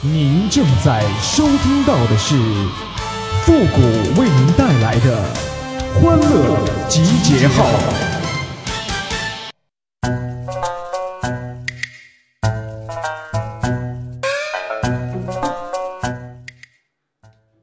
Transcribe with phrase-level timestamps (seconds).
[0.00, 2.36] 您正在收听到的是
[3.42, 3.80] 复古
[4.20, 5.24] 为您带来的
[5.94, 6.56] 欢乐
[6.88, 7.66] 集结号。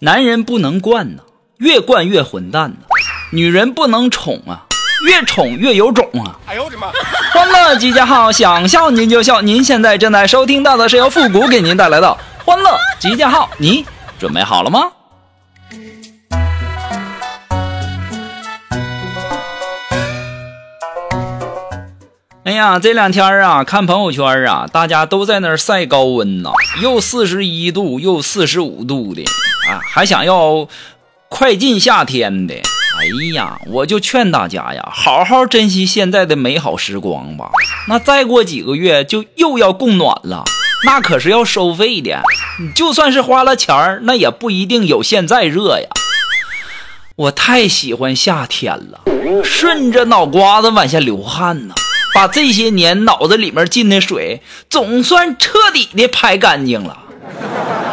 [0.00, 1.22] 男人不能惯呐，
[1.58, 2.76] 越惯越混蛋呐；
[3.30, 4.66] 女人不能宠啊，
[5.06, 6.40] 越宠越有种啊。
[6.46, 6.88] 哎呦我的妈！
[7.32, 9.40] 欢乐集结号，想笑您就笑。
[9.40, 13.84] 您现在正在收听到的是由复古给您带来的欢乐集结号，你
[14.18, 14.90] 准备好了吗？
[22.44, 29.24] 哎呀，这两天啊，看朋友圈啊，大家都在那儿晒高温呢，又四十一度，又四十五度的
[29.68, 30.68] 啊，还想要
[31.28, 32.54] 快进夏天的。
[32.98, 37.50] 哎呀，我就劝大家呀，好好珍惜现在的美好时光吧。
[37.88, 40.44] 那再过几个月就又要供暖了，
[40.86, 42.22] 那可是要收费的。
[42.74, 45.88] 就算是花了钱儿，那也不一定有现在热呀。
[47.16, 49.00] 我太喜欢夏天了，
[49.44, 51.74] 顺着脑瓜子往下流汗呢，
[52.14, 56.98] 把这些年脑子里面进的水总算彻底的排干净了。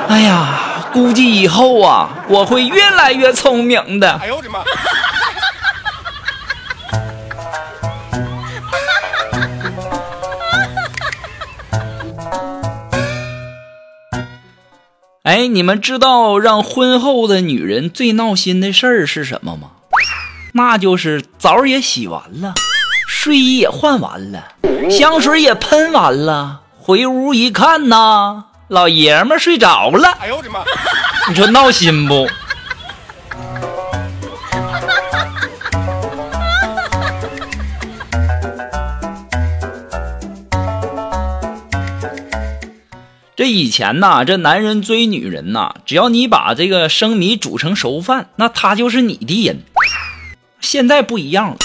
[0.08, 0.70] 哎呀！
[0.94, 4.12] 估计以后啊，我会越来越聪明的。
[4.22, 4.64] 哎呦我的妈！
[15.24, 19.72] 哎，你们知道让婚后的女人最闹心的事儿是什么吗？
[20.54, 22.54] 那就是澡也洗完了，
[23.08, 24.54] 睡衣也换完了，
[24.92, 28.46] 香水也喷完了，回屋一看呐。
[28.70, 30.64] 老爷们睡着了，哎呦我的妈！
[31.30, 32.28] 你说闹心不？
[43.36, 49.64] 这以前呐，这男人追女人呐，只要你把这个生米煮成熟饭，那他就是你的人。
[50.62, 51.58] 现在不一样了，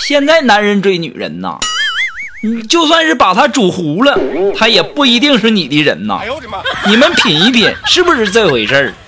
[0.00, 1.60] 现在男人追女人呐。
[2.42, 4.18] 你 就算是把他煮糊了，
[4.56, 6.20] 他也不一定是你的人呐！
[6.22, 6.62] 哎呦我的妈！
[6.86, 8.94] 你们品一品，是不是这回事儿？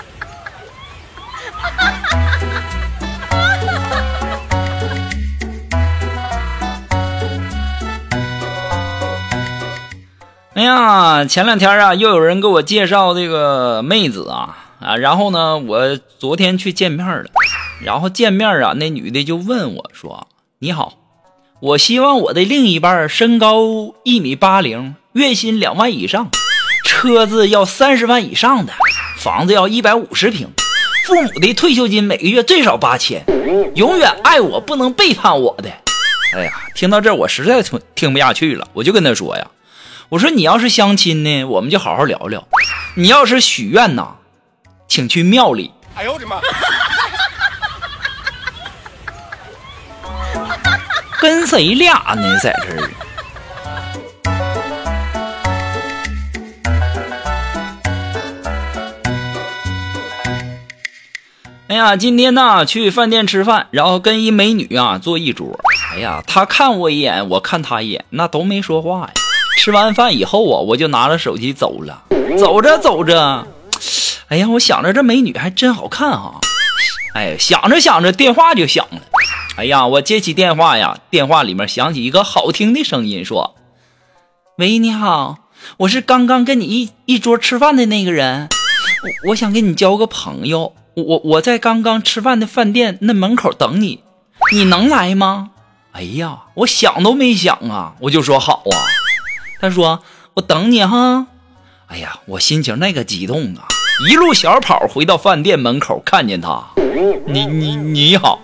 [10.54, 17.24] 哎呀，前两天啊，又有人给我介绍这个妹子啊啊，然后呢，我昨天去见面了，
[17.82, 20.28] 然后见面啊，那女的就问我说
[20.60, 20.98] ：“你好。”
[21.62, 26.28] 我希望我的另一半身高一米八零，月薪两万以上，
[26.84, 28.72] 车子要三十万以上的，
[29.16, 30.48] 房子要一百五十平，
[31.06, 33.24] 父母的退休金每个月最少八千，
[33.76, 35.70] 永远爱我不能背叛我的。
[36.34, 39.46] 哎呀，听到这我实在听听不下去了，我就跟他说呀，
[40.08, 42.40] 我说你要是相亲呢，我们就好好聊聊；
[42.96, 44.16] 你要是许愿呐，
[44.88, 45.70] 请去庙里。
[45.94, 46.40] 哎呦我的妈！
[51.22, 52.36] 跟谁俩呢？
[52.42, 52.90] 在这儿。
[61.68, 65.56] 哎呀，今天呢去饭店吃饭，然后跟一美女啊坐一桌。
[65.92, 69.12] 哎呀，她看我一眼，我看她一眼，那都没说话呀。
[69.58, 72.02] 吃完饭以后啊，我就拿着手机走了。
[72.36, 73.46] 走着走着，
[74.26, 76.40] 哎呀，我想着这美女还真好看哈。
[77.14, 78.98] 哎，想着想着，电话就响了。
[79.56, 83.54] 哎呀，我接起电话呀，电话里面响起一个好听的声音，说
[84.56, 88.48] ：“喂，你好，我是刚刚跟你一一桌吃饭的那个人，
[89.24, 94.02] 我我想跟你交个朋友，我我在刚刚吃饭的饭店那门口等你，
[94.52, 95.50] 你能来吗？”
[95.92, 98.76] 哎呀，我想都没想啊，我就说好啊。
[99.60, 100.02] 他说
[100.34, 101.26] ：“我等你哈。”
[101.88, 103.68] 哎呀，我心情那个激动啊，
[104.08, 106.64] 一路小跑回到饭店门口，看见他，
[107.26, 108.40] 你你你好。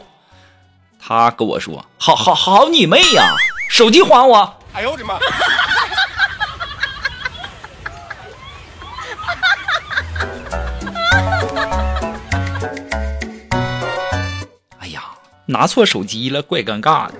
[1.08, 3.34] 他跟我说：“好好好，你妹呀！
[3.70, 5.14] 手机还我！”哎呦我的妈！
[14.80, 15.02] 哎呀，
[15.46, 17.14] 拿错手机了，怪尴尬的。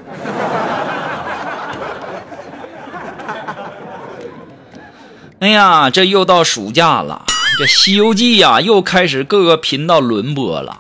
[5.41, 7.25] 哎呀，这又到暑假了，
[7.59, 10.79] 这《西游记》呀又开始各个频道轮播了。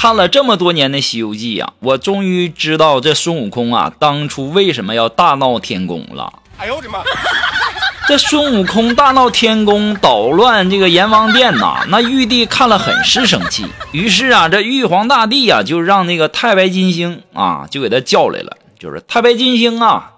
[0.00, 6.32] 看了这么多年的《西游记》呀，我终于知道这孙悟空啊，当初为什么要大闹天宫了。
[6.56, 7.00] 哎呦我的妈！
[8.08, 13.66] 这孙悟空大闹天宫，捣乱这个阎王殿呐，那玉帝看了很是生气。
[13.92, 20.12] 于是啊，这玉皇大帝呀，就让那个太白金星啊，就给他叫来了，就是太白金星啊，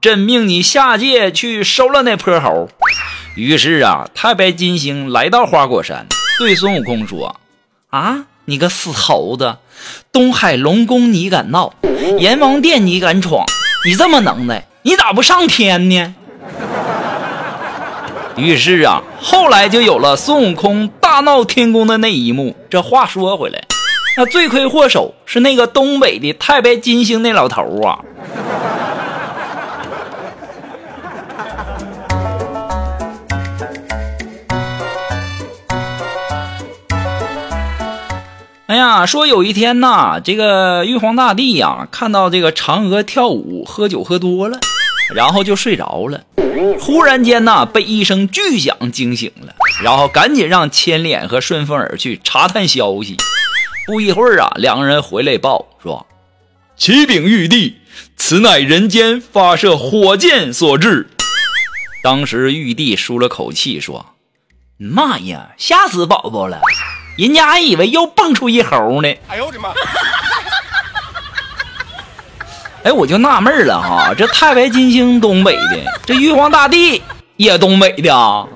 [0.00, 2.68] 朕命你下界去收了那泼猴。
[3.34, 6.06] 于是啊，太白金星来到花果山，
[6.38, 7.40] 对孙悟空说
[7.90, 9.56] ：“啊，你个死猴子，
[10.12, 11.72] 东海龙宫你敢闹，
[12.18, 13.46] 阎王殿你敢闯，
[13.86, 16.14] 你这么能耐，你咋不上天呢？”
[18.36, 22.56] 于是啊，后来就有了孙悟空大闹天宫的那一幕。
[22.68, 23.62] 这话说回来，
[24.16, 28.00] 那罪魁祸首是那个东北的太白金星那老头啊。
[38.84, 44.58] 呀，说有一天呐，这个玉皇大帝呀，看到这个嫦娥跳舞、喝酒喝多了，
[45.14, 46.20] 然后就睡着了。
[46.78, 53.16] 忽然间呐，被一声巨响惊醒了，然后赶紧让千脸和顺风耳去查探消息。
[53.86, 56.06] 不一会儿啊，两个人回来报说
[56.76, 57.78] ：“启禀玉帝，
[58.16, 61.08] 此乃人间发射火箭所致。”
[62.04, 64.14] 当时玉帝舒了口气说
[64.76, 66.60] ：“妈呀，吓死宝宝了！
[67.16, 69.08] 人家还以为又蹦出一猴呢。
[69.28, 69.70] ”哎呦我的妈！
[72.82, 77.02] 哎，我就纳闷了哈，这太白金星东北的，这玉皇大帝
[77.36, 78.46] 也东北的啊？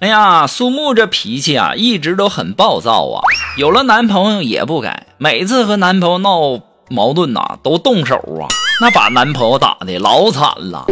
[0.00, 3.22] 哎呀，苏木这脾气啊，一直都很暴躁啊，
[3.56, 8.46] 有了男朋友也不改，每次和男朋友闹矛盾呐，都动手啊。
[8.80, 10.86] 那把男朋友打的老惨了。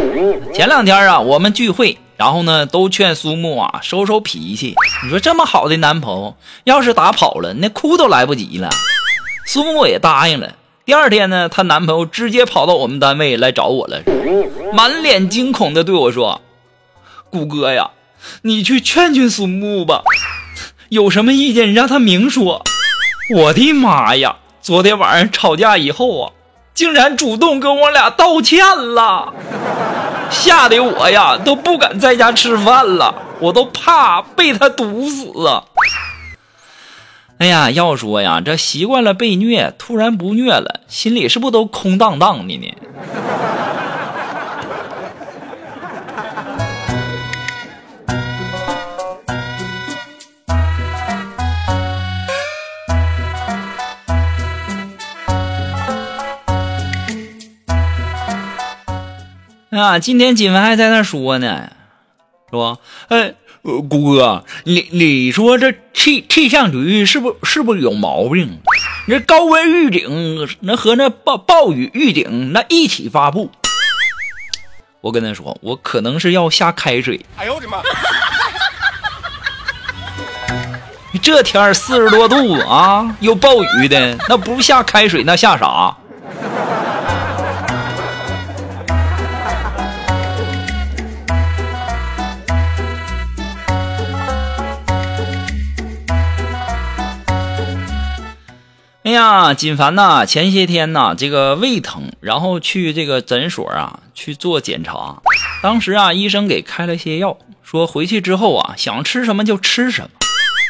[0.53, 4.75] 前两天啊，我们聚会，然后呢，都劝苏木啊收收脾气。
[5.05, 6.35] 你说这么好的男朋友，
[6.65, 8.69] 要是打跑了，那哭都来不及了。
[9.45, 10.55] 苏木也答应了。
[10.85, 14.01] 第二天呢，她男朋友直接跑到我们单位来找我了，
[14.73, 16.41] 满脸惊恐的对我说
[17.31, 17.91] ：“谷哥呀，
[18.41, 20.03] 你去劝劝苏木吧，
[20.89, 22.61] 有什么意见你让他明说。”
[23.35, 24.37] 我的妈呀！
[24.61, 26.31] 昨天晚上吵架以后啊。
[26.73, 28.63] 竟然主动跟我俩道歉
[28.93, 29.33] 了，
[30.29, 35.63] 吓得我呀都不敢在家吃饭了，我都怕被他毒死啊！
[37.39, 42.71] 哎呀，要说呀，这习惯了被虐，突然不虐了，心里是不是都空荡荡的呢？
[59.77, 61.71] 啊，今天锦文还在那说呢，
[62.49, 62.79] 说，
[63.09, 68.59] 哎，谷哥，你你说这气气象局是不是不是有毛病？
[69.07, 73.51] 那高温预警那和那暴暴雨预警那一起发布？
[75.01, 77.23] 我跟他说，我可能是要下开水。
[77.37, 77.77] 哎呦我的妈！
[81.21, 85.95] 这天四十多度啊，又暴雨的，那不下开水那下啥？
[99.07, 105.21] 哎呀，锦凡呐，前些天呐，这个胃疼，然后去这个诊所啊去做检查。
[105.63, 110.09] 当时啊，医生给开了些药，说回去之后啊，想吃什么就吃什么。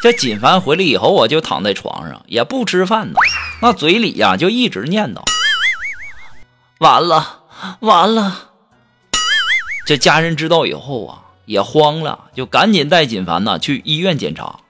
[0.04, 3.14] 这锦凡回来以后啊，就躺在床上，也不吃饭呢，
[3.60, 5.20] 那嘴里呀就一直念叨
[6.78, 7.40] ：“完了，
[7.80, 8.50] 完了。”
[9.84, 14.60] 这家人知道以后啊，也慌了，就赶紧带锦凡呐去医院检查。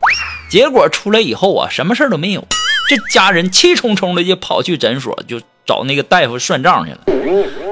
[0.49, 2.49] 结果出来以后啊，什么事都没有。
[2.89, 7.01] 这家人气冲冲的就跑去诊所，就找那个大夫算账去了。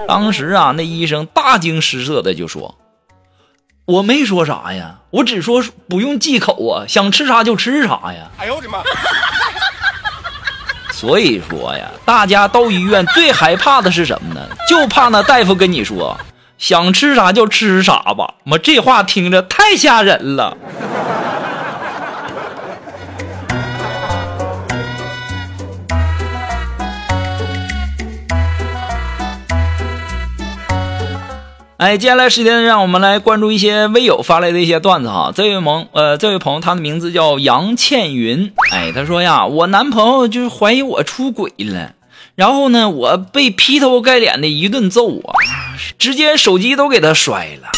[0.07, 2.77] 当时啊，那医生大惊失色的就说
[3.87, 8.83] ：“我没说啥呀，我只说不用忌口啊，想吃啥就吃啥呀。”哎呦我的妈！
[10.93, 14.47] 所以说呀，大家到医院最害怕的是什么呢？
[14.69, 16.19] 就怕那大夫跟你说
[16.59, 18.35] 想吃啥就吃啥吧。
[18.45, 20.57] 妈，这话听着太吓人了。
[31.79, 35.31] 哎，接下来时间让我们来关注一些微友发来的一些段子哈。
[35.35, 38.51] 这位朋呃，这位朋友他的名字叫杨倩云。
[38.73, 41.93] 哎，他说呀，我男朋友就是怀疑我出轨了，
[42.35, 45.35] 然后呢，我被劈头盖脸的一顿揍啊，
[45.99, 47.69] 直接手机都给他摔了。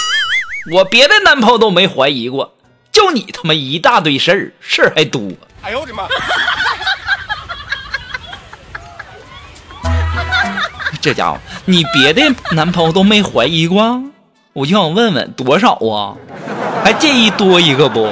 [0.74, 2.54] 我别的男朋友都没怀疑过，
[2.92, 5.20] 就你他妈一大堆事儿，事儿还多。
[5.60, 6.04] 哎呦我的妈！
[11.00, 14.02] 这家伙，你别的男朋友都没怀疑过？
[14.52, 16.16] 我就想问问多少啊？
[16.84, 18.08] 还介意多一个不？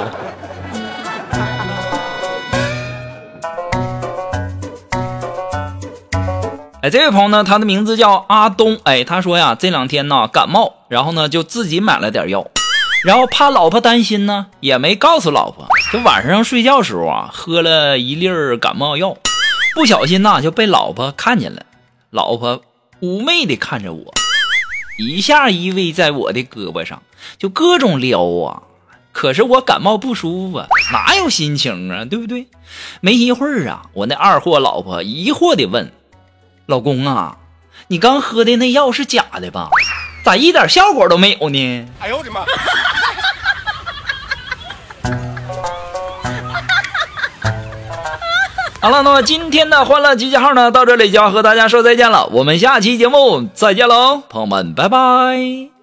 [6.81, 12.47] 哎，这位朋友呢，他的名字叫阿东，哎，他说呀，这两天呢，感冒，然后呢就自己买了点药，
[13.03, 19.17] 然后怕老婆担心呢，也没告诉老婆，就晚上睡觉时候啊，喝了一粒感冒药。
[19.75, 21.63] 不小心呐，就被老婆看见了，
[22.11, 22.61] 老婆。
[23.01, 24.13] 妩媚的看着我，
[24.99, 27.03] 一下依偎在我的胳膊上，
[27.37, 28.63] 就各种撩啊。
[29.11, 32.47] 可是我感冒不舒服啊，哪有心情啊，对不对？
[33.01, 35.91] 没一会儿啊，我那二货老婆疑惑的问。
[36.67, 37.37] 老公啊，
[37.87, 39.69] 你刚喝的那药是假的吧？
[40.23, 41.87] 咋一点效果都没有呢？
[41.99, 42.41] 哎呦我的妈！
[48.79, 52.27] 好了，那么今天的欢乐集结号呢，到这里就要和大家说再见了。
[52.27, 55.76] 我们下期节目再见喽，朋友们，拜拜。